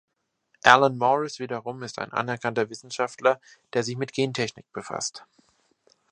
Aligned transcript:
Alan 0.63 0.97
Morris 0.97 1.37
wiederum 1.37 1.83
ist 1.83 1.99
ein 1.99 2.11
anerkannter 2.11 2.71
Wissenschaftler, 2.71 3.39
der 3.73 3.83
sich 3.83 3.97
mit 3.97 4.13
Gentechnik 4.13 4.65
befasst. 4.73 5.25